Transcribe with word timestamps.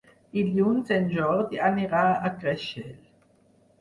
Dilluns 0.37 0.89
en 0.95 1.05
Jordi 1.17 1.61
anirà 1.69 2.03
a 2.09 2.33
Creixell. 2.41 2.93